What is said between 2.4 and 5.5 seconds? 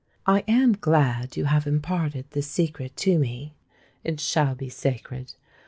secret to me. It shall be sacred.